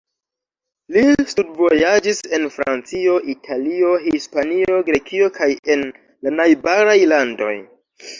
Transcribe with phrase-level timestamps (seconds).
[0.93, 1.01] Li
[1.33, 5.85] studvojaĝis en Francio, Italio, Hispanio, Grekio kaj en
[6.29, 7.53] la najbaraj landoj.